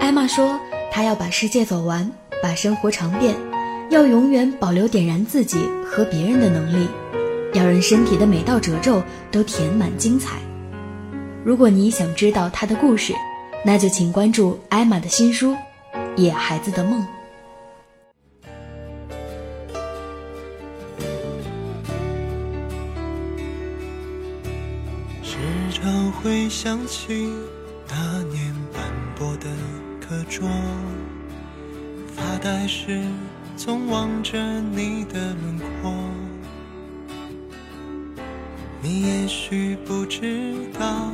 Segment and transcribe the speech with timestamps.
[0.00, 0.58] 艾玛说
[0.90, 2.10] ：“她要把世界走完，
[2.42, 3.36] 把生活尝遍，
[3.90, 6.88] 要永远保留点燃自己和别人的能力，
[7.52, 10.38] 要让身体的每道褶皱都填满精彩。”
[11.44, 13.14] 如果你想知道她的故事，
[13.64, 15.52] 那就请关注艾玛的新书
[16.16, 17.00] 《野孩子的梦》。
[25.22, 25.36] 时
[25.72, 27.30] 常会想起
[27.88, 28.82] 那年斑
[29.16, 29.46] 驳的
[30.10, 30.50] 课桌，
[32.16, 33.00] 发呆时
[33.56, 35.94] 总望着你的轮廓。
[38.82, 41.12] 你也许不知道，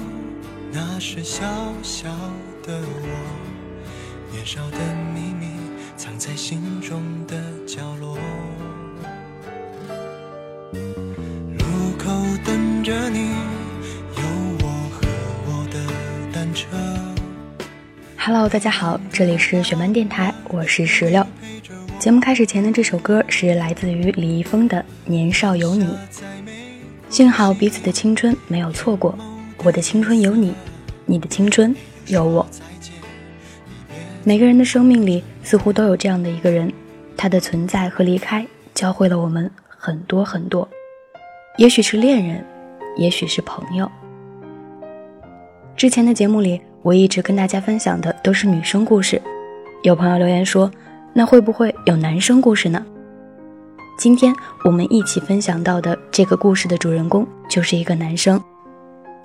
[0.73, 1.45] 那是小
[1.83, 2.09] 小
[2.63, 4.79] 的我，年少的
[5.15, 5.51] 秘密
[5.95, 8.17] 藏在心中的角落。
[18.27, 21.25] Hello，大家好，这里是雪漫电台，我是石榴。
[21.97, 25.85] 节目开始前的这首歌是来自于李易峰的《年少有你》。
[27.09, 29.17] 幸好彼此的青春没有错过，
[29.63, 30.53] 我的青春有你，
[31.05, 31.73] 你的青春
[32.07, 32.45] 有我。
[34.25, 36.73] 每个人的生命里似乎都有这样的一个人，
[37.17, 40.69] 他的存在和离开教会了我们很多很多，
[41.59, 42.45] 也许是恋人，
[42.97, 43.89] 也许是朋友。
[45.77, 49.21] 之前的节目里，我一直跟大家分享的都是女生故事，
[49.83, 50.71] 有朋友留言说，
[51.13, 52.85] 那会不会有男生故事呢？
[53.99, 58.41] 今天我们一起分享到的这个故事的主人公就是一个男生。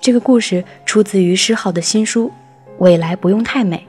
[0.00, 2.26] 这个故事出自于诗浩的新书
[2.78, 3.86] 《未来不用太美，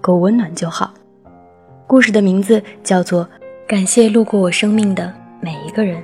[0.00, 0.92] 够温暖就好》。
[1.86, 3.24] 故事的名字叫做
[3.66, 6.00] 《感谢路过我生命的每一个人》。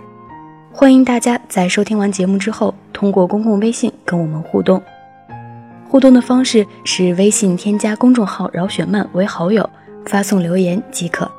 [0.72, 4.82] 欢迎大家在收听完节目之后，通过公共微信跟我们互动。
[5.92, 9.68] 互动的方式是微信添加公众号“饶雪漫”为好友，
[10.06, 11.30] 发送留言即可。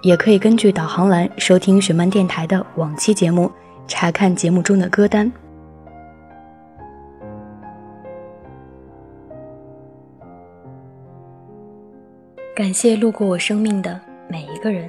[0.00, 3.52] 也可以根据导航栏收听雪漫电台的往期节目，
[3.86, 5.30] 查看节目中的歌单。
[12.56, 14.00] 感谢路过我生命的
[14.30, 14.88] 每一个人。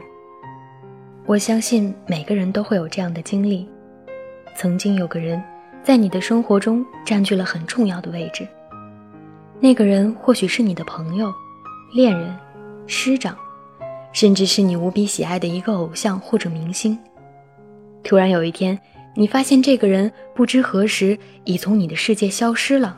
[1.25, 3.67] 我相信每个人都会有这样的经历：
[4.55, 5.43] 曾经有个人
[5.83, 8.47] 在你的生活中占据了很重要的位置。
[9.61, 11.33] 那个人或许是你的朋友、
[11.93, 12.35] 恋人、
[12.85, 13.37] 师长。
[14.13, 16.99] 甚至是你无比喜爱的一个偶像或者明星。
[18.03, 18.77] 突然有一天，
[19.15, 22.97] 你发现这个人不知何时已从你的世界消失了，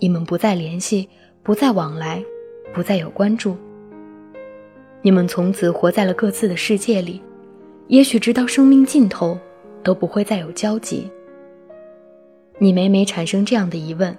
[0.00, 1.08] 你们不再联系，
[1.42, 2.22] 不再往来，
[2.74, 3.56] 不再有关注。
[5.00, 7.22] 你们从此活在了各自的世界里，
[7.86, 9.38] 也许直到生命尽头
[9.82, 11.10] 都不会再有交集。
[12.58, 14.14] 你每每产生这样的疑问：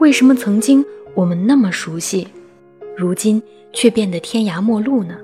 [0.00, 2.26] 为什么曾经我们那么熟悉？
[2.96, 3.40] 如今
[3.70, 5.18] 却变得天涯陌路呢？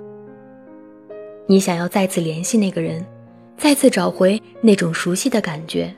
[1.47, 3.03] 你想要再次联系那个人，
[3.56, 5.91] 再次找回那种熟悉的感觉，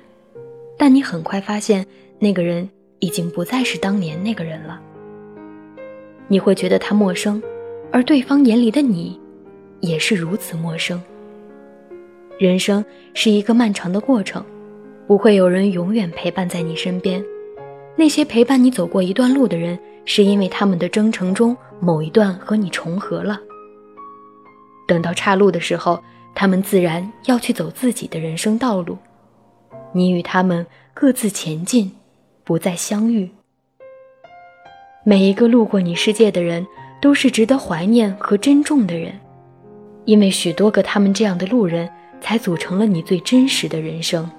[0.79, 1.85] 但你很快发现，
[2.21, 4.81] 那个人已经不再是当年那个人了。
[6.29, 7.43] 你会觉得他陌生，
[7.91, 9.21] 而对方眼里的你，
[9.81, 11.03] 也是如此陌生。
[12.39, 14.45] 人生是一个漫长的过程，
[15.09, 17.21] 不会有人永远陪伴在你身边。
[17.99, 23.41] 那些陪伴你走过一段路的人，是因为他们的征程中某一段和你重合了。
[24.87, 26.01] 等到岔路的时候，
[26.33, 28.97] 他们自然要去走自己的人生道路，
[29.93, 30.65] 你与他们
[30.95, 31.91] 各自前进，
[32.45, 33.29] 不再相遇。
[35.03, 36.65] 每一个路过你世界的人，
[37.03, 39.13] 都是值得怀念和珍重的人，
[40.05, 44.31] 因为许多个他们这样的路人，才组成了你最真实的人生。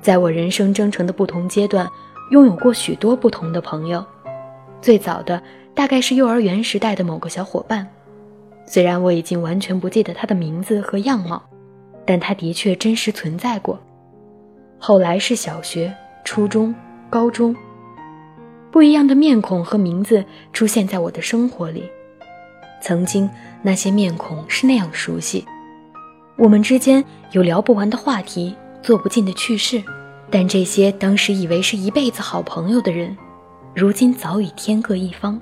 [0.00, 1.90] 在我人生征程的不同阶段，
[2.30, 4.04] 拥有过许多不同的朋友。
[4.80, 5.42] 最早的
[5.74, 7.86] 大概是幼儿园时代的某个小伙伴，
[8.66, 11.42] 虽然我已经完全不记得他的名字和样貌，
[12.04, 13.78] 但他的确真实存在过。
[14.78, 15.92] 后来是小学、
[16.24, 16.74] 初中、
[17.08, 17.56] 高中，
[18.70, 21.84] 不一样的面孔和名字出现在我的生活里。
[22.82, 23.28] 曾经
[23.62, 25.44] 那些面孔是那样熟悉，
[26.36, 27.02] 我们之间
[27.32, 29.82] 有聊不完的话题，做不尽的趣事。
[30.30, 33.16] 但这些当时以为是一辈子好朋友的人，
[33.74, 35.40] 如今早已天各一方。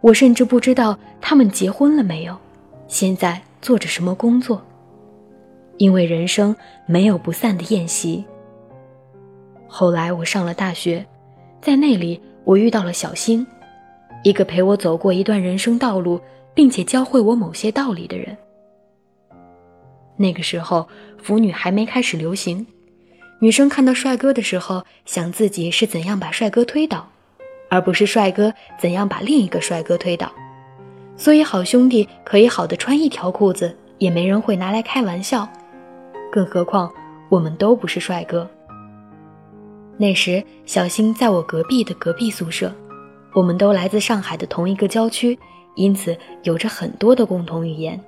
[0.00, 2.36] 我甚至不知道他们结婚了没有，
[2.88, 4.62] 现在做着什么工作。
[5.78, 6.54] 因为人生
[6.86, 8.24] 没有不散的宴席。
[9.66, 11.04] 后来我上了大学，
[11.60, 13.46] 在那里我遇到了小星，
[14.22, 16.20] 一个陪我走过一段人生道路，
[16.54, 18.36] 并且教会我某些道理的人。
[20.16, 20.86] 那个时候，
[21.18, 22.64] 腐女还没开始流行。
[23.44, 27.06] 女生看到帅哥的时候，想自己是怎样把帅哥推倒，
[27.68, 30.32] 而不是帅哥怎样把另一个帅哥推倒。
[31.14, 35.46] 所以，好兄弟可以好的穿一条裤子，也没人会拿来开玩笑。
[36.32, 36.90] 更何况，
[37.28, 38.48] 我们都不是帅哥。
[39.98, 42.72] 那时，小新在我隔壁的隔壁宿舍，
[43.34, 45.38] 我们都来自上海的同一个郊区，
[45.74, 48.00] 因此有着很多的共同语言。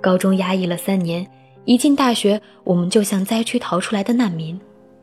[0.00, 1.26] 高中压抑了三年，
[1.64, 4.58] 一进大学，我们就像灾区逃出来的难民，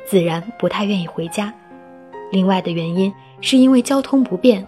[0.05, 1.53] 自然不太愿意回家。
[2.31, 4.65] 另外的原因是因为交通不便，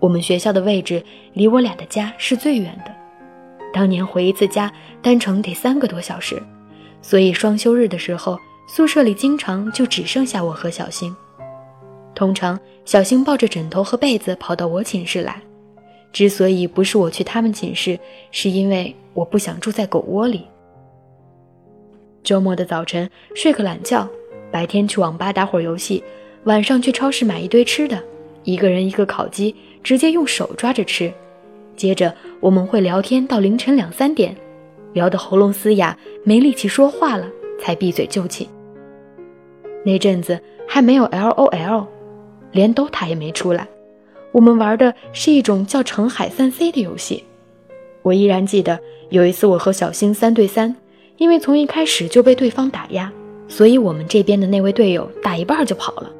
[0.00, 1.02] 我们学校的位置
[1.34, 2.92] 离我俩的家是最远的，
[3.72, 6.42] 当年回一次家单程得三个多小时，
[7.00, 8.38] 所以双休日的时候。
[8.68, 11.14] 宿舍里经常就只剩下我和小星，
[12.16, 15.40] 通常小星抱着枕头和被子跑到我寝室来。
[16.12, 17.96] 之所以不是我去他们寝室，
[18.32, 20.48] 是因为我不想住在狗窝里。
[22.26, 24.08] 周末的早晨睡个懒觉，
[24.50, 26.02] 白天去网吧打会儿游戏，
[26.42, 28.02] 晚上去超市买一堆吃的，
[28.42, 31.12] 一个人一个烤鸡，直接用手抓着吃。
[31.76, 34.36] 接着我们会聊天到凌晨两三点，
[34.92, 37.30] 聊得喉咙嘶哑，没力气说话了，
[37.60, 38.48] 才闭嘴就寝。
[39.84, 41.86] 那阵子还没有 L O L，
[42.50, 43.68] 连 DOTA 也没出来，
[44.32, 47.22] 我们玩的是一种叫《澄海三 C》的游戏。
[48.02, 48.80] 我依然记得
[49.10, 50.74] 有一次我和小星三对三，
[51.16, 53.10] 因为从一开始就被对方打压，
[53.48, 56.10] 所以我们这边的那位队友打一半就跑了，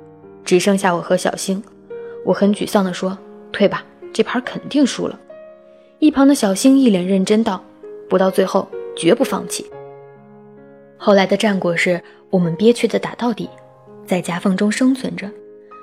[0.44, 1.62] 只剩下我和小星。
[2.25, 3.16] 我很沮丧地说
[3.52, 5.19] ：“退吧，这盘肯定输了。”
[5.98, 7.62] 一旁的小星一脸认真道
[8.08, 9.64] ：“不到最后绝不放弃。”
[10.98, 13.48] 后来的战果是我们憋屈的打到底，
[14.06, 15.31] 在夹缝中生存着。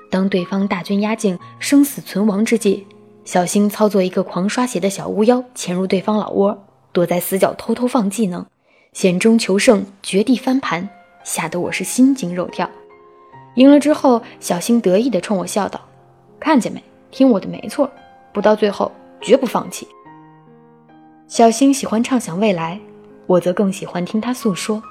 [0.09, 2.85] 当对方大军压境、生死存亡之际，
[3.25, 8.45] 小星操作一个狂刷血的小巫妖潜入对方老窝，躲在死角偷偷放技能，
[8.93, 10.87] 险中求胜，绝地翻盘，
[11.23, 12.69] 吓得我是心惊肉跳。
[13.55, 15.81] 赢了之后，小星得意地冲我笑道
[16.39, 16.81] ：“看见没？
[17.09, 17.89] 听我的没错，
[18.31, 19.87] 不到最后绝不放弃。”
[21.27, 22.79] 小星喜欢畅想未来，
[23.25, 24.81] 我则更喜欢听他诉说。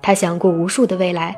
[0.00, 1.36] 他想过无数的未来，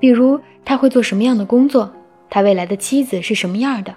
[0.00, 1.92] 比如他会做什么样的工作，
[2.30, 3.94] 他未来的妻子是什么样的，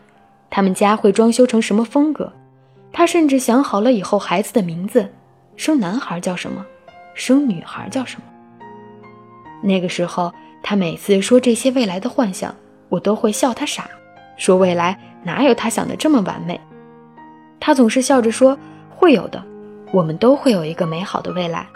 [0.50, 2.32] 他们家会装修成什么风格。
[2.92, 5.10] 他甚至想好了以后孩子的名字，
[5.56, 6.66] 生男孩叫什么，
[7.14, 8.24] 生女孩叫什么。
[9.64, 12.56] 那个时候，他每次说这些未来的幻想，
[12.90, 13.90] 我都会笑他傻，
[14.38, 16.60] 说未来哪有他想的这么完美。
[17.60, 18.58] 他总是笑着说
[18.90, 19.44] 会有的，
[19.92, 21.68] 我们都会有一个美好的未来。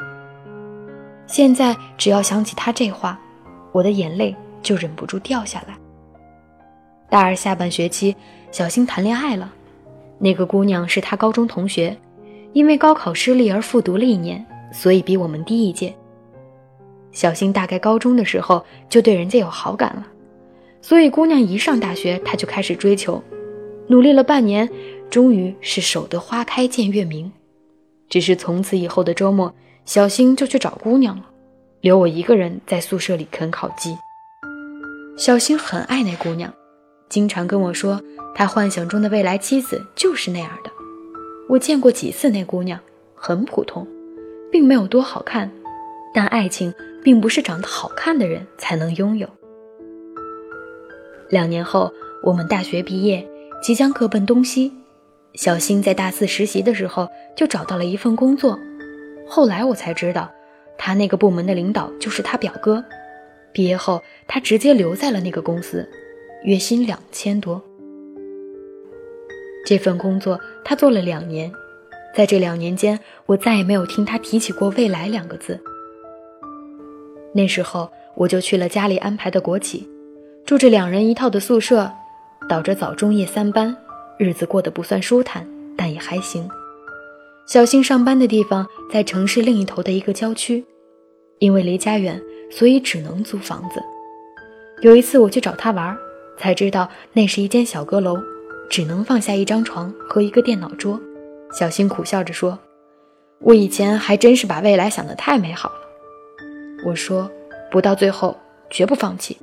[1.27, 3.19] 现在只要想起他这话，
[3.71, 5.75] 我的眼泪就忍不住掉下来。
[7.07, 8.15] 大二下半学期，
[8.51, 9.51] 小新谈恋爱了，
[10.17, 11.95] 那个姑娘是他高中同学，
[12.53, 14.43] 因为高考失利而复读了一年，
[14.75, 15.95] 所以比我们低一届。
[17.13, 20.05] 小星大概高中的时候就对人家有好感了，
[20.81, 23.23] 所以姑娘一上大学他就开始追求，
[23.87, 24.69] 努力了半年，
[25.09, 27.31] 终于是守得花开见月明。
[28.09, 29.53] 只是从此以后的周末。
[29.85, 31.29] 小星就去找姑娘了，
[31.81, 33.95] 留我一个人在宿舍里啃烤鸡。
[35.15, 36.51] 小星很爱那姑娘，
[37.07, 38.01] 经常跟我说，
[38.33, 40.71] 他幻想中的未来妻子就是那样的。
[41.47, 42.79] 我见过几次那姑娘，
[43.13, 43.87] 很普通，
[44.55, 45.51] 并没有多好看，
[46.13, 46.73] 但爱情
[47.03, 49.27] 并不是长得好看的人才能拥有。
[51.27, 51.91] 两年后，
[52.23, 53.27] 我们大学毕业，
[53.61, 54.71] 即将各奔东西。
[55.33, 58.57] 小新在大四实习的时候就找到了一份工作。
[59.27, 60.31] 后来我才知道，
[60.77, 62.81] 他那个部门的领导就是他表哥。
[63.51, 65.85] 毕业后，他直接留在了那个公司，
[66.45, 67.61] 月薪两千多。
[69.65, 71.51] 这份工作他做了两年，
[72.15, 75.59] 在这两年间，我再也没有听他提起过未来两个字。
[77.33, 79.85] 那时候，我就去了家里安排的国企，
[80.45, 81.91] 住着两人一套的宿舍，
[82.47, 83.75] 倒着早中夜三班，
[84.17, 85.45] 日子过得不算舒坦，
[85.75, 86.49] 但也还行。
[87.45, 90.63] 小新上班的地方在城市另一头的一个郊区，
[91.39, 93.81] 因为离家远，所以只能租房子。
[94.79, 95.97] 有一次我去找他玩，
[96.37, 98.17] 才知道那是一间小阁楼，
[98.69, 100.97] 只能放下一张床和一个电脑桌。
[101.57, 102.59] 小新苦笑着说
[103.39, 105.75] ：“我以前还真是把未来想得太美好了。”
[106.85, 107.31] 我说
[107.71, 108.35] ：“不到最后，
[108.69, 109.37] 绝不放弃。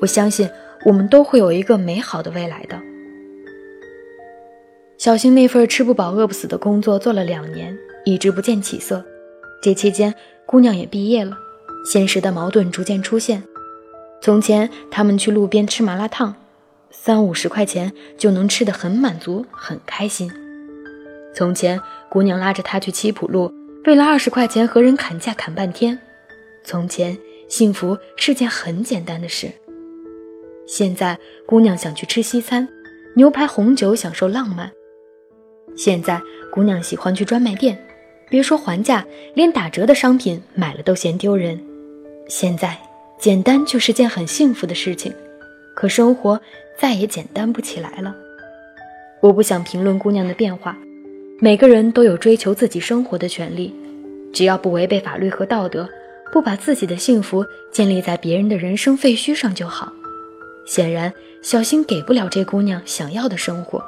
[0.00, 0.50] 我相信
[0.84, 2.76] 我们都会有一个美好的未来的。”
[4.98, 9.04] 小新那份吃不饱饿不死的工作做了两年，一直不见起色。
[9.62, 10.12] 这期间，
[10.46, 11.38] 姑娘也毕业了，
[11.88, 13.44] 现实的矛盾逐渐出现。
[14.20, 16.34] 从前，他们去路边吃麻辣烫，
[16.90, 20.28] 三五十块钱就能吃得很满足、很开心。
[21.36, 21.78] 从前，
[22.08, 23.52] 姑娘拉着他去七浦路，
[23.84, 25.98] 为了二十块钱和人砍价砍半天。
[26.64, 27.14] 从前，
[27.46, 29.46] 幸福是件很简单的事。
[30.66, 32.66] 现在姑娘想去吃西餐，
[33.14, 34.72] 牛排红酒享受浪漫。
[35.76, 36.18] 现在
[36.50, 37.78] 姑娘喜欢去专卖店，
[38.30, 41.62] 别说还价，连打折的商品买了都嫌丢人。
[42.28, 42.74] 现在
[43.18, 45.12] 简单就是件很幸福的事情，
[45.74, 46.40] 可生活
[46.78, 48.16] 再也简单不起来了。
[49.20, 50.74] 我不想评论姑娘的变化，
[51.38, 53.74] 每个人都有追求自己生活的权利，
[54.32, 55.86] 只要不违背法律和道德，
[56.32, 59.92] 不把自己的幸福建立在别人的人生废墟上就好。
[60.64, 61.12] 显然，
[61.42, 63.84] 小新给不了这姑娘想要的生活，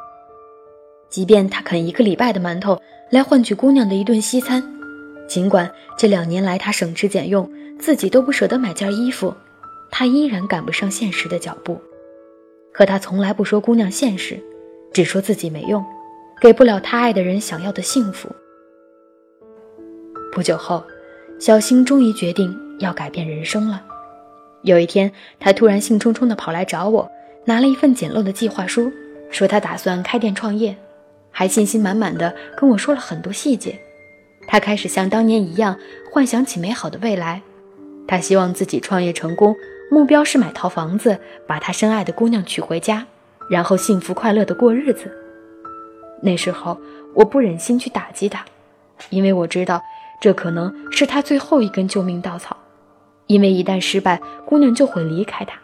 [1.09, 2.79] 即便他啃一个礼拜的馒头
[3.09, 4.63] 来换取姑娘的一顿西餐，
[5.27, 9.35] 尽管这两年来他省吃俭用，自己都不舍得买件衣服，
[9.91, 11.81] 他依然赶不上现实的脚步。
[12.73, 14.39] 可他从来不说姑娘现实。
[14.91, 15.85] 只说自己没用，
[16.41, 18.29] 给不了他爱的人想要的幸福。
[20.33, 20.85] 不久后，
[21.41, 23.83] 小新终于决定要改变人生了。
[24.63, 27.11] 有一天，他突然兴冲冲地跑来找我，
[27.45, 28.93] 拿了一份简陋的计划书，
[29.31, 30.77] 说他打算开店创业，
[31.31, 33.79] 还信心满满的跟我说了很多细节。
[34.47, 35.77] 他开始像当年一样
[36.11, 37.43] 幻想起美好的未来。
[38.07, 39.55] 他希望自己创业成功，
[39.91, 43.07] 目标是买套房子，把他深爱的姑娘娶回家。
[43.51, 45.11] 然后幸福快乐的过日子。
[46.23, 46.79] 那时候
[47.15, 48.45] 我不忍心去打击他，
[49.11, 49.81] 因为我知道
[50.21, 52.57] 这可能是他最后一根救命稻草。
[53.27, 55.59] 因为一旦失败，姑娘就会离开他，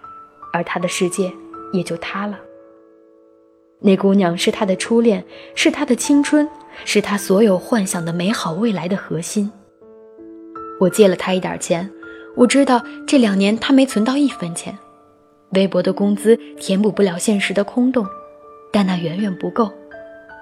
[0.53, 1.33] 而他的世界
[1.73, 2.39] 也就塌了。
[3.81, 6.47] 那姑娘是他的初恋，是他的青春，
[6.85, 9.51] 是他所有幻想的美好未来的核心。
[10.79, 11.91] 我借了他一点钱，
[12.37, 14.77] 我知道这两年他没存到一分钱。
[15.51, 18.07] 微薄的工资填补不了现实的空洞，
[18.71, 19.73] 但那远远不够，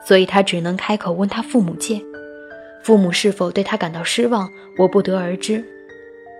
[0.05, 2.01] 所以他只能开口问他父母借。
[2.83, 5.65] 父母是否对他感到失望，我不得而知。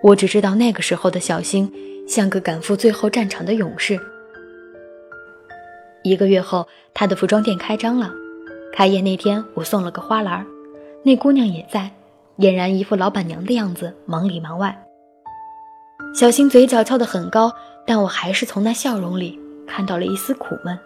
[0.01, 1.71] 我只知道那个时候的小星
[2.07, 3.99] 像个赶赴最后战场的勇士。
[6.03, 8.11] 一个月后，他的服装店开张了。
[8.73, 10.45] 开业那天，我送了个花篮，
[11.03, 11.91] 那姑娘也在，
[12.37, 14.77] 俨然一副老板娘的样子，忙里忙外。
[16.13, 17.53] 小星嘴角翘得很高。
[17.85, 20.79] 但我还是从那笑容里看到了一丝苦闷。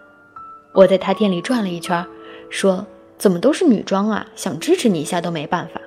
[0.74, 2.04] 我在他店里转了一圈，
[2.50, 2.86] 说
[3.18, 4.26] ：“怎么都是女装啊？
[4.34, 5.80] 想支持你一下都没办法。”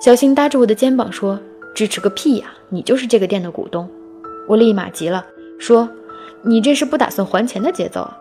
[0.00, 1.38] 小新搭着我的肩膀说
[1.74, 2.52] ：“支持个屁呀！
[2.68, 3.88] 你就是这个店的股东。”
[4.48, 5.24] 我立马急了，
[5.58, 5.88] 说
[6.42, 8.16] ：“你这是不打算还钱的节奏啊？”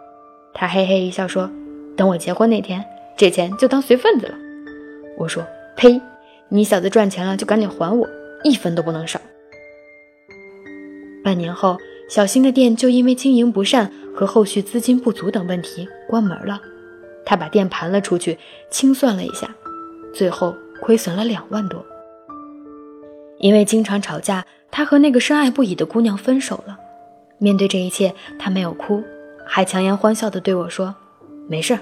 [0.53, 1.49] 他嘿嘿一笑说
[1.97, 2.83] ：“等我结婚那天，
[3.17, 4.35] 这钱就当随份子了。”
[5.17, 5.43] 我说
[5.75, 5.99] ：“呸！
[6.49, 8.07] 你小子赚钱了就赶紧还我，
[8.43, 9.19] 一分都不能少。”
[11.23, 11.77] 半年后。
[12.09, 16.61] 小新的店就因为经营不善和后续资金不足等问题关门了，
[17.25, 18.37] 他把店盘了出去，
[18.69, 19.49] 清算了一下，
[20.13, 21.85] 最后亏损了两万多。
[23.39, 26.77] 因为经常吵架，他和那个深爱不已的姑娘分手了。
[27.37, 29.03] 面对这一切，他没有哭，
[29.45, 30.95] 还强颜欢笑地对我说
[31.47, 31.77] ：“没事，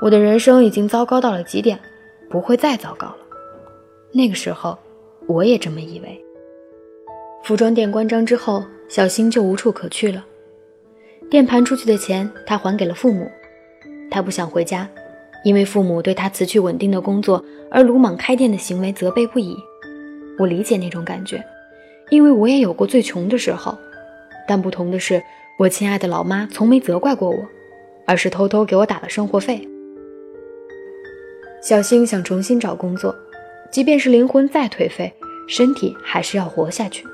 [0.00, 1.78] 我的人生已经糟糕到了极点，
[2.28, 3.18] 不会再糟糕了。”
[4.12, 4.78] 那个时候，
[5.26, 6.24] 我也这么以为。
[7.42, 8.62] 服装店关张之后。
[8.90, 10.24] 小新就无处可去了，
[11.30, 13.30] 店盘出去的钱他还给了父母。
[14.10, 14.88] 他不想回家，
[15.44, 19.56] 因为父母对他辞去稳定的工作而鲁莽开店的行为责备不已。
[20.38, 21.44] 我理解那种感觉，
[22.10, 23.76] 因为我也有过最穷的时候。
[24.48, 25.22] 但不同的是，
[25.58, 27.36] 我亲爱的老妈从没责怪过我，
[28.06, 29.68] 而是偷偷给我打了生活费。
[31.62, 33.14] 小新想重新找工作，
[33.70, 35.12] 即便是灵魂再颓废，
[35.46, 37.06] 身体还是要活下去。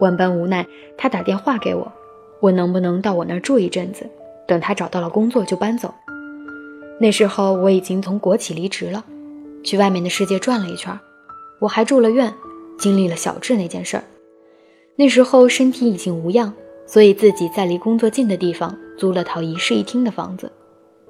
[0.00, 1.92] 万般无奈，他打电话给我，
[2.40, 4.08] 问能不能到我那儿住一阵子，
[4.48, 5.94] 等他找到了工作就搬走。
[7.00, 9.04] 那时候我已经从国企离职了，
[9.62, 10.98] 去外面的世界转了一圈，
[11.58, 12.32] 我还住了院，
[12.78, 14.04] 经历了小智那件事儿。
[14.96, 16.52] 那时候身体已经无恙，
[16.86, 20.50] 所以自己在离工作近的地方租了套一室一厅的房子。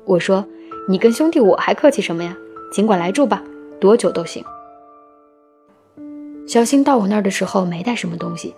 [0.06, 0.44] 我说
[0.88, 2.34] ：“你跟兄弟我还客气什么呀？
[2.72, 3.42] 尽管来住吧，
[3.78, 4.42] 多久都行。”
[6.48, 8.54] 小新到我那儿的时候没带什么东西。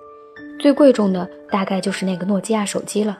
[0.58, 3.18] 最贵重的大概就是那个诺基亚手机了，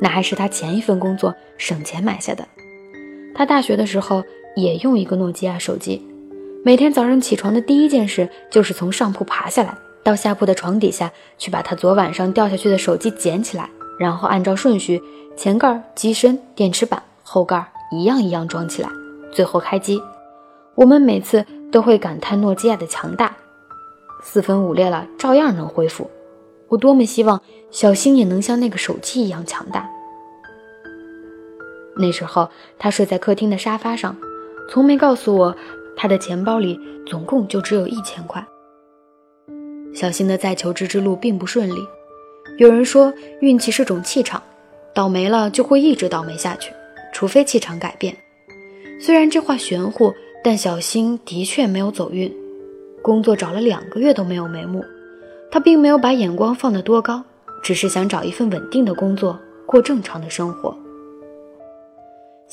[0.00, 2.46] 那还是他前一份工作省钱买下的。
[3.34, 4.22] 他大学的时候
[4.56, 6.00] 也用一个诺基亚手机，
[6.64, 15.02] 每天早上起床的第一件事就是从上铺爬下来，到下铺的床底下去把他昨晚上掉下去的手机捡起来，然后按照顺序
[15.36, 18.88] 前盖、机身、电池板、后盖一样一样装起来，
[19.32, 20.00] 最后开机。
[20.76, 23.36] 我们每次都会感叹诺基亚的强大，
[24.22, 26.10] 四分五裂了照样能恢复。
[26.68, 29.88] 我多么希望小星也能像那个手机一样强大。
[31.96, 32.48] 那时候
[32.78, 34.16] 他睡在客厅的沙发上，
[34.68, 35.54] 从没告诉我
[35.96, 38.44] 他的钱包里总共就只有一千块。
[39.94, 41.86] 小新的在求职之路并不顺利，
[42.58, 44.42] 有人说运气是种气场，
[44.92, 46.72] 倒霉了就会一直倒霉下去，
[47.12, 48.16] 除非气场改变。
[49.00, 52.34] 虽然这话玄乎，但小新的确没有走运，
[53.02, 54.84] 工作找了两个月都没有眉目。
[55.50, 57.22] 他并没有把眼光放得多高，
[57.62, 60.76] 只是想找一份稳定的工作，过正常的生活。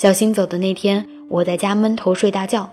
[0.01, 2.67] 小新走的那天，我在家闷头睡大觉，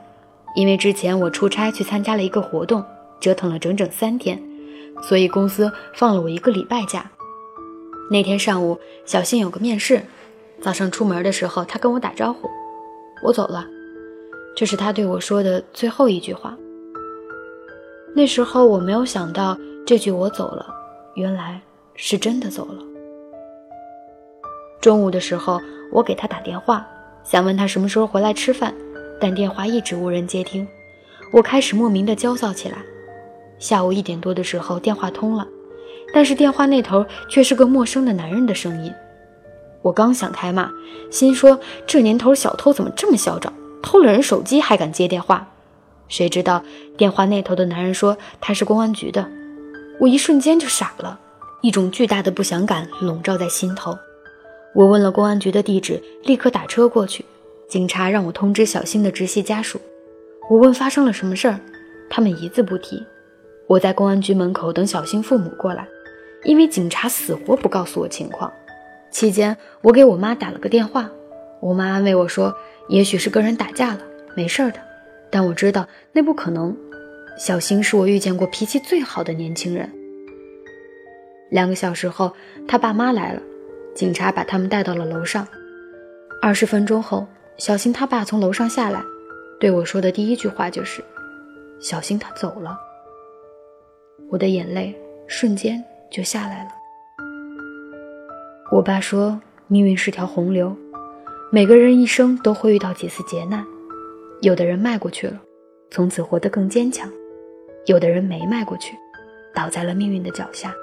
[0.54, 2.82] 因为之前我出差去参加了一个活动，
[3.20, 4.42] 折腾了整整三天，
[5.02, 7.04] 所以公司放了我一个礼拜假。
[8.11, 10.00] 那天上午，小新有个面试，
[10.62, 12.49] 早上出门的时候，他跟我打招呼
[13.23, 13.66] ：“我走了。”
[14.56, 16.56] 这是他对我说的最后一句话。
[18.16, 19.54] 那时候我没有想到。
[19.85, 20.66] 这句我走了，
[21.14, 21.61] 原来
[21.94, 22.82] 是真的走了。
[24.80, 25.61] 中午的时候，
[25.92, 26.87] 我给他打电话，
[27.25, 28.75] 想问他什么时候回来吃饭，
[29.20, 30.66] 但电话一直无人接听，
[31.32, 32.78] 我开始莫名的焦躁起来。
[33.58, 35.46] 下午一点多的时候，电话通了，
[36.14, 38.92] 但是电话那头却是个陌生的男人的声音。
[39.82, 40.70] 我刚想开骂，
[41.10, 45.46] 心说这年头小偷怎么这么嚣张，偷了人手机还敢接电话？
[46.08, 46.62] 谁知道
[46.96, 49.28] 电话那头的男人说他是公安局的。
[50.00, 51.18] 我一瞬间就傻了，
[51.60, 53.96] 一种巨大的不祥感笼罩在心头。
[54.75, 57.25] 我问了公安局的地址，立刻打车过去。
[57.68, 59.80] 警察让我通知小新的直系家属。
[60.48, 61.60] 我问发生了什么事儿，
[62.08, 63.04] 他们一字不提。
[63.66, 65.87] 我在公安局门口等小新父母过来，
[66.44, 68.50] 因为警察死活不告诉我情况。
[69.10, 71.10] 期间，我给我妈打了个电话，
[71.60, 72.54] 我妈安慰我说
[72.88, 74.00] ：“也许是跟人打架了，
[74.34, 74.80] 没事的。”
[75.30, 76.75] 但我知道那不可能。
[77.37, 79.90] 小新是我遇见过脾气最好的年轻人。
[81.50, 82.32] 两个小时后，
[82.66, 83.42] 他爸妈来了，
[83.95, 85.47] 警察把他们带到了楼上。
[86.40, 87.26] 二十分钟后，
[87.57, 89.02] 小新他爸从楼上下来，
[89.59, 91.02] 对我说的第一句话就是
[91.80, 92.78] ：“小新他走了。”
[94.30, 94.95] 我的眼泪
[95.26, 96.71] 瞬间就下来了。
[98.71, 100.76] 我爸说：“命运是条洪流，
[101.50, 103.64] 每个人一生都会遇到几次劫难，
[104.42, 105.40] 有的人迈过去了，
[105.90, 107.11] 从此活得更坚强。”
[107.87, 108.94] 有的人没迈过去，
[109.55, 110.74] 倒在了命运的脚下。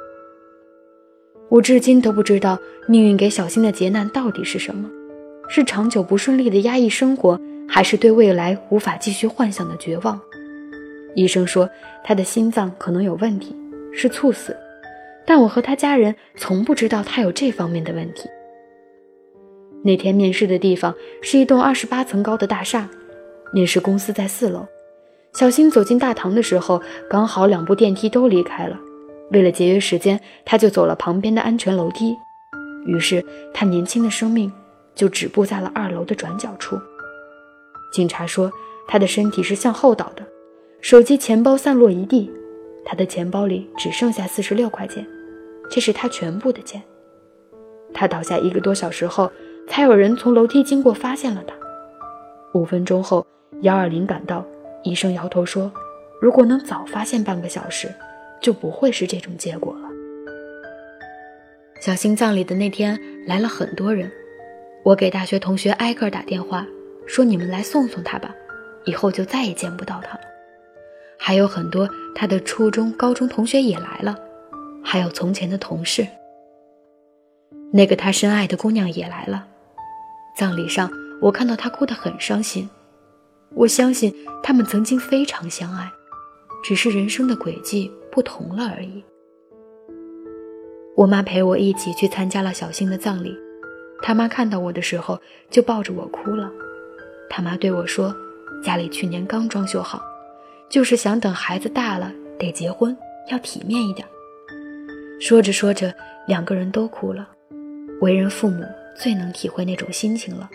[1.50, 4.90] 我至今都不知道命运给小新的劫难到底是什么，
[5.48, 10.20] 是长久不顺利的压抑生活，还是对未来无法继续幻想的绝望？
[11.16, 11.70] 医生说
[12.04, 13.56] 他的心脏可能有问题，
[13.94, 14.56] 是猝死，
[15.26, 18.28] 但我和他家人从不知道他有这方面的问题。
[19.84, 22.90] 那天面试的地方是一栋二十八层高的大厦，
[23.54, 24.66] 面试公司在四楼。
[25.34, 28.80] 小新走进大堂的时候，刚好两部电梯都离开了。
[29.32, 32.16] 为了节约时间，他就走了旁边的安全楼梯。
[32.86, 34.52] 于是，他年轻的生命
[34.94, 36.80] 就止步在了二楼的转角处。
[37.92, 38.52] 警察说，
[38.88, 40.24] 他的身体是向后倒的，
[40.82, 42.32] 手机、钱包散落一地，
[42.86, 45.06] 他的钱包里只剩下四十六块钱，
[45.70, 46.82] 这是他全部的钱。
[47.94, 49.32] 他倒下一个多小时后，
[49.68, 51.56] 才有人从楼梯经过发现了他。
[52.54, 53.26] 五分钟后，
[53.62, 54.46] 幺二零赶到。
[54.84, 55.72] 医生摇头说
[56.22, 57.92] ：“如果能早发现半个小时，
[58.46, 59.90] 就不会是这种结果了。”
[61.82, 64.12] 小新葬礼的那天来了很多人，
[64.84, 66.64] 我给大学同学挨个打电话，
[67.08, 68.36] 说：“你们来送送他吧，
[68.86, 70.22] 以后就再也见不到他了。”
[71.18, 74.16] 还有很多他的初中、高中同学也来了，
[74.84, 76.06] 还有从前的同事。
[77.74, 79.48] 那个他深爱的姑娘也来了，
[80.38, 82.70] 葬礼上我看到他哭得很伤心。
[83.54, 85.90] 我相信他们曾经非常相爱，
[86.64, 89.04] 只是人生的轨迹不同了而已。
[90.96, 93.38] 我妈陪我一起去参加了小新的葬礼，
[94.02, 96.50] 他妈看到我的时候就抱着我哭了。
[97.30, 98.16] 他妈对我说
[98.64, 100.02] ：“家里去年刚装修好，
[100.70, 102.96] 就是想等孩子大了得结婚，
[103.30, 104.08] 要体面一点。”
[105.20, 105.94] 说着说着，
[106.26, 107.28] 两个人都哭了。
[108.00, 108.64] 为人父母
[108.96, 110.50] 最能体会那种心情了。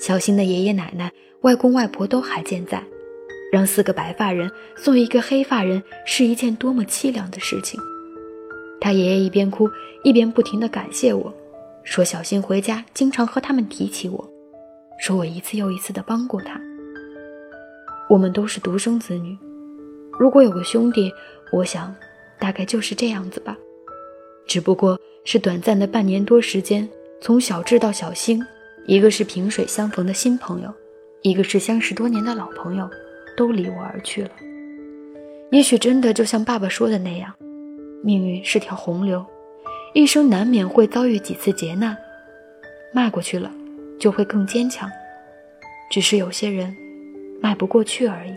[0.00, 2.80] 小新的爷爷奶奶、外公外婆都还健在，
[3.52, 7.80] 让四个白发人送一个黑发人是一件多么凄凉的事情。
[8.80, 9.68] 他爷爷一边哭
[10.02, 11.32] 一边不停地感谢我，
[11.82, 14.28] 说小新回家经常和他们提起我，
[15.00, 16.60] 说我一次又一次地帮过他。
[18.08, 19.36] 我们都是独生子女，
[20.18, 21.12] 如果有个兄弟，
[21.52, 21.94] 我想
[22.38, 23.56] 大概就是这样子吧，
[24.46, 26.88] 只不过是短暂的半年多时间，
[27.20, 28.40] 从小智到小新。
[28.86, 30.72] 一个是萍水相逢的新朋友，
[31.22, 32.88] 一个是相识多年的老朋友，
[33.36, 34.30] 都离我而去了。
[35.50, 37.32] 也许真的就像爸爸说的那样，
[38.02, 39.24] 命运是条洪流，
[39.94, 41.96] 一生难免会遭遇几次劫难，
[42.92, 43.50] 迈过去了，
[43.98, 44.90] 就会更坚强。
[45.90, 46.76] 只是有些人
[47.40, 48.34] 迈不过去而已。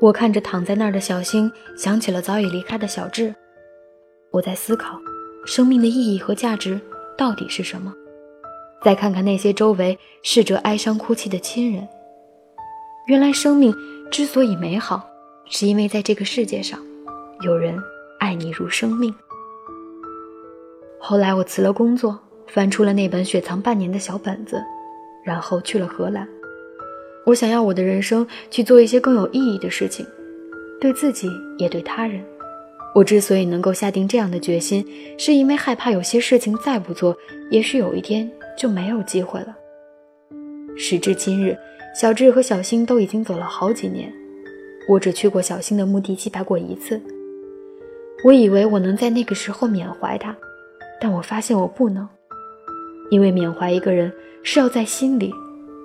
[0.00, 3.34] 我看着躺在那儿的小星，想起了早已离开的小智。
[4.30, 4.98] 我在思考。
[5.46, 6.78] 生命的意义和价值
[7.16, 7.94] 到底是什么？
[8.84, 11.88] 再看看那些周围逝者哀伤哭泣的亲人，
[13.08, 13.74] 原来生命
[14.10, 15.08] 之所以美好，
[15.46, 16.78] 是因为在这个世界上，
[17.40, 17.74] 有人
[18.20, 19.14] 爱你如生命。
[21.00, 22.18] 后来我辞了工作，
[22.48, 24.62] 翻出了那本雪藏半年的小本子，
[25.24, 26.28] 然后去了荷兰。
[27.24, 30.06] 我想要我的人生去做一些更有意义的事情，
[30.78, 32.22] 对自己也对他人。
[32.94, 37.16] 我之所以能够下定这样的决心，是因为害怕有些事情再不做，
[37.50, 38.30] 也许有一天。
[38.58, 39.56] 就没有机会了。
[40.76, 41.56] 时至今日，
[41.94, 44.12] 小智和小新都已经走了好几年，
[44.88, 47.00] 我只去过小新的墓地祭拜过一次。
[48.24, 50.36] 我以为我能在那个时候缅怀他，
[51.00, 52.08] 但我发现我不能，
[53.10, 55.32] 因为缅怀一个人是要在心里，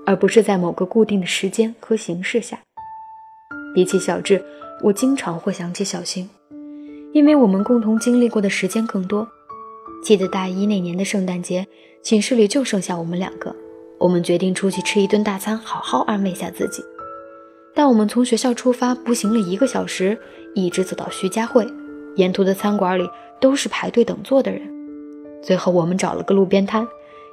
[0.05, 2.59] 而不是在某个固定的时间和形式下。
[3.73, 4.43] 比起小智，
[4.83, 6.29] 我经常会想起小新，
[7.11, 9.27] 因为我们共同经历过的时间更多。
[10.03, 11.65] 记得大一那年的圣诞节。
[12.03, 13.55] 寝室里就剩下我们两个，
[14.03, 16.83] 我们决定出去吃一顿大餐，好好安慰下自己。
[17.73, 20.17] 但我们从学校出发，步行了一个小时，
[20.53, 21.65] 一直走到徐家汇，
[22.17, 24.61] 沿途的餐馆里都是排队等座的人。
[25.41, 26.85] 最后，我们找了个路边摊，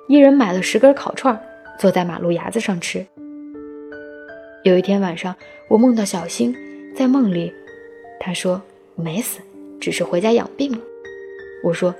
[0.07, 1.37] 一人买了十根烤串，
[1.77, 3.05] 坐在马路牙子上吃。
[4.63, 5.35] 有一天晚上，
[5.67, 6.55] 我梦到小新，
[6.95, 7.53] 在梦里，
[8.21, 8.63] 他说
[8.95, 9.41] 没死，
[9.81, 10.79] 只是回家养病了。
[11.65, 11.93] 我说：“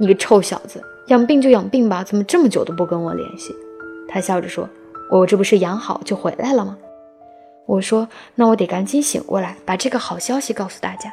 [0.00, 3.54] 你个臭小子！”养病就养病吧，怎么这么久都不跟我联系？
[4.08, 4.68] 他笑着说
[5.10, 6.76] ：“我这不是养好就回来了吗？”
[7.66, 11.12] 我说：“那我得赶紧醒过来，把这个好消息告诉大家。”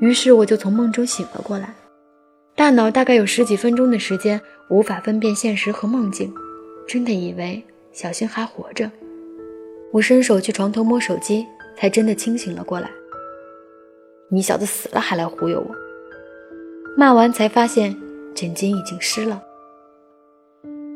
[0.00, 1.74] 于是我就从梦中醒了过来，
[2.54, 6.32] 大脑大概有十几分钟的时间无法分辨现实和梦境，
[6.86, 8.90] 真的以为小新还活着。
[9.92, 12.90] 我伸手去床头摸手机，才真的清醒了过来。
[14.30, 15.74] 你小子死了还来忽悠我！
[16.96, 17.96] 骂完才发现。
[18.34, 19.42] 枕巾已经湿了。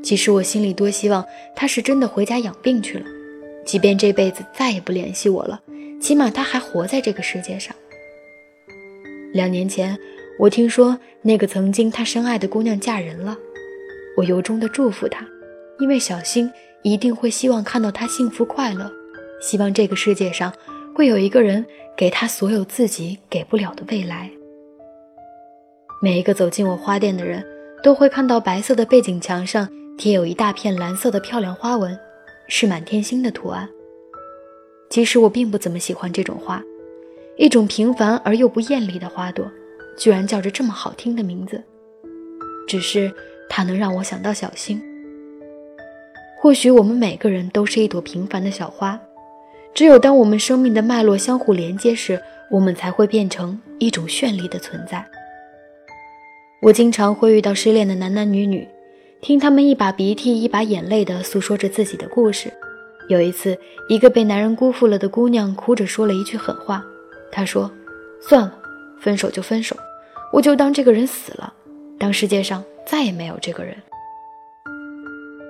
[0.03, 3.07] 其实我心里多希望他是真的回家养病去了，
[3.65, 5.61] 即便这辈子再也不联系我了，
[6.01, 7.75] 起码他还活在这个世界上。
[9.33, 9.97] 两年前，
[10.38, 13.37] 我听说那个曾经他深爱的姑娘嫁人了，
[14.17, 15.25] 我由衷的祝福她，
[15.79, 16.51] 因为小新
[16.83, 18.91] 一定会希望看到她幸福快乐，
[19.41, 20.53] 希望这个世界上
[20.95, 21.65] 会有一个人
[21.97, 24.29] 给他所有自己给不了的未来。
[26.03, 27.43] 每一个走进我花店的人，
[27.83, 29.69] 都会看到白色的背景墙上
[30.03, 31.97] 贴有一大片蓝色的漂亮花纹，
[32.49, 33.69] 是满天星的图案。
[34.91, 36.61] 其实我并不怎么喜欢这种花，
[37.37, 39.49] 一种平凡而又不艳丽的花朵，
[39.97, 41.62] 居然叫着这么好听的名字。
[42.67, 43.15] 只是
[43.49, 44.83] 它能让我想到小星。
[46.41, 49.01] 或许我们每个人都是一朵平凡的小花，
[49.73, 55.07] 只有当我们生命的脉络相互连接时，我们才会变成一种绚丽的存在。
[56.61, 58.67] 我经常会遇到失恋的男男女女，
[59.23, 62.53] 听他们一把鼻涕一把眼泪地诉说着自己的故事。
[63.09, 63.57] 有一次，
[63.89, 66.85] 一个被男人辜负了的姑娘哭着说了一句狠话，
[67.31, 67.71] 她说
[68.21, 68.53] ：“算了，
[68.99, 69.77] 分手就分手，
[70.33, 71.55] 我就当这个人死了，
[72.01, 73.77] 当世界上再也没有这个人。”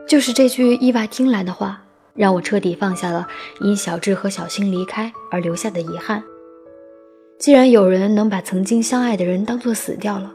[0.07, 1.83] 就是这句意外听来的话，
[2.13, 3.27] 让我彻底放下了
[3.63, 6.23] 因小智和小新离开而留下的遗憾。
[7.39, 10.31] 既然有人能把曾经相爱的人当作死掉了，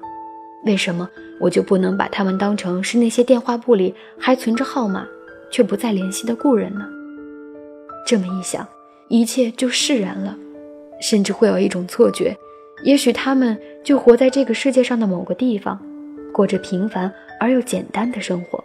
[0.66, 1.08] 为什么
[1.40, 5.08] 我就不能把他们当成是那些电话簿里还存着号码
[5.52, 6.86] 却不再联系的故人呢？
[8.06, 8.68] 这么一想，
[9.08, 10.36] 一切就释然了，
[11.02, 12.36] 甚至会有一种错觉，
[12.84, 15.80] 也许他们就活在这个世界上的某个地方，
[16.34, 18.64] 过着平凡而又简单的生活，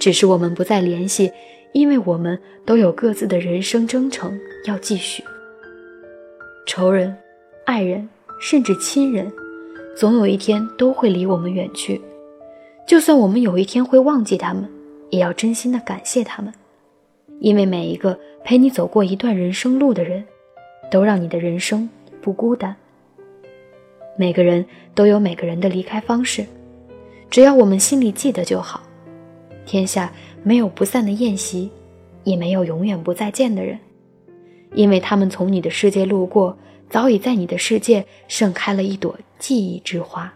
[0.00, 1.30] 只是我们不再联系，
[1.72, 5.22] 因为我们都有各自的人生征程要继续。
[6.66, 7.16] 仇人、
[7.64, 8.08] 爱人，
[8.40, 9.30] 甚至亲人。
[9.96, 11.98] 总有一天都会离我们远去，
[12.86, 14.68] 就算我们有一天会忘记他们，
[15.08, 16.52] 也要真心的感谢他们，
[17.40, 20.22] 因为每一个陪你走过一段人生路的人，
[20.90, 21.88] 都让你的人生
[22.20, 22.76] 不孤单。
[24.18, 24.62] 每个人
[24.94, 26.44] 都有每个人的离开方式，
[27.30, 28.82] 只要我们心里记得就好。
[29.64, 31.70] 天下没有不散的宴席，
[32.22, 33.78] 也没有永远不再见的人，
[34.74, 36.54] 因为他们从你的世界路过。
[36.88, 40.32] 早已在你的世界盛开了一朵记忆之花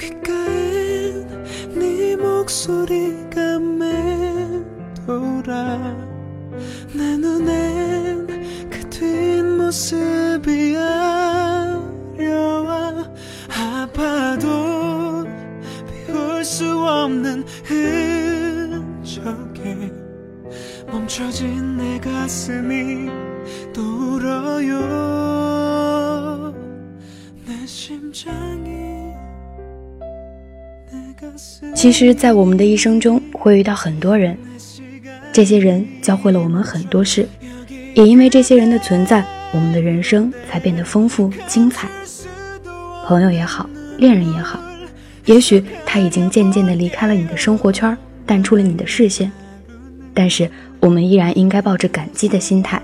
[0.00, 1.28] 귓가엔
[1.74, 3.58] 네 목소리가
[5.18, 5.76] 맴돌아.
[6.94, 8.26] 내 눈엔
[8.70, 11.84] 그 뒷모습이 아려와.
[13.50, 15.26] 아파도
[15.86, 19.12] 비울 수 없는 흔적에
[20.90, 22.89] 멈춰진 내 가슴이
[31.80, 34.36] 其实，在我们的一生中，会遇到很多人，
[35.32, 37.26] 这些人教会了我们很多事，
[37.94, 41.88] 也因为这些人的存在，我们的人生才变得丰富精彩。
[43.06, 43.66] 朋友也好，
[43.96, 44.60] 恋人也好，
[45.24, 49.32] 也许他已经渐渐地离开了你的生活圈，淡出了你的视线，
[50.12, 52.82] 但是我们依然应该抱着感激的心态，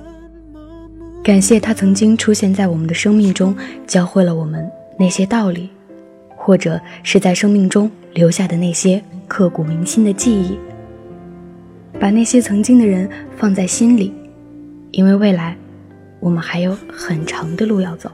[1.23, 3.55] 感谢他曾经出现在我们的生命中，
[3.87, 4.67] 教会了我们
[4.99, 5.69] 那些道理。
[6.39, 10.59] 或者是在生命中留下的那些刻骨铭心的记忆，
[12.01, 14.11] 把那些曾经的人放在心里，
[14.91, 15.55] 因为未来
[16.19, 18.11] 我们还有很长的路要走。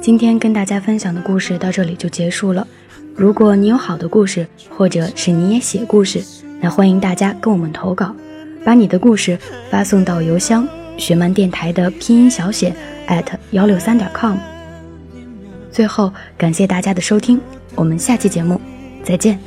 [0.00, 2.66] 今天跟大家分享的故事到这里就结束了。
[3.14, 6.20] 如果你有好的故事，或者是你也写故事，
[6.60, 8.12] 那欢迎大家跟我们投稿，
[8.64, 9.38] 把你的故事
[9.70, 12.74] 发送到邮箱学漫电台的拼音小写
[13.06, 14.36] at 幺六三点 com。
[15.71, 17.39] 最后，感谢大家的收听，
[17.75, 18.59] 我们下期节目
[19.03, 19.39] 再见。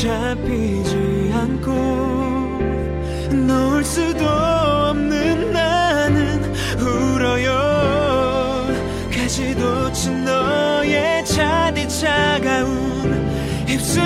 [0.00, 1.73] 잡히지 안고
[3.47, 6.41] 넣을 수도 없는 나는
[6.79, 8.67] 울어요.
[9.13, 14.01] 가지도 친 너의 차디 차가운 입술